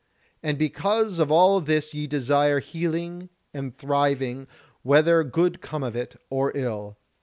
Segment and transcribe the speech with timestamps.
[0.41, 4.47] And because of all this ye desire healing and thriving,
[4.81, 6.97] whether good come of it, or ill.